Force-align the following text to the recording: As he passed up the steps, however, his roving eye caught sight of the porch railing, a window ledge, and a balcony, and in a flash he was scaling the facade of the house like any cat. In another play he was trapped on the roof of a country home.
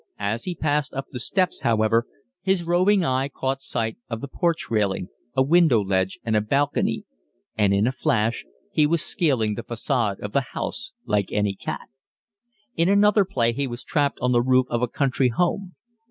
As 0.17 0.45
he 0.45 0.55
passed 0.55 0.95
up 0.95 1.09
the 1.11 1.19
steps, 1.19 1.61
however, 1.61 2.07
his 2.41 2.63
roving 2.63 3.05
eye 3.05 3.27
caught 3.29 3.61
sight 3.61 3.97
of 4.09 4.19
the 4.19 4.27
porch 4.27 4.71
railing, 4.71 5.09
a 5.35 5.43
window 5.43 5.79
ledge, 5.79 6.17
and 6.23 6.35
a 6.35 6.41
balcony, 6.41 7.03
and 7.55 7.71
in 7.71 7.85
a 7.85 7.91
flash 7.91 8.43
he 8.71 8.87
was 8.87 9.03
scaling 9.03 9.53
the 9.53 9.61
facade 9.61 10.19
of 10.21 10.33
the 10.33 10.41
house 10.57 10.91
like 11.05 11.31
any 11.31 11.53
cat. 11.53 11.87
In 12.75 12.89
another 12.89 13.23
play 13.25 13.53
he 13.53 13.67
was 13.67 13.83
trapped 13.83 14.17
on 14.21 14.31
the 14.31 14.41
roof 14.41 14.65
of 14.71 14.81
a 14.81 14.87
country 14.87 15.27
home. 15.29 15.75